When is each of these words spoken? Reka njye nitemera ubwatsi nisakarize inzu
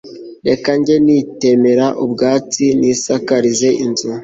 Reka 0.47 0.69
njye 0.79 0.95
nitemera 1.05 1.87
ubwatsi 2.03 2.65
nisakarize 2.79 3.69
inzu 3.85 4.09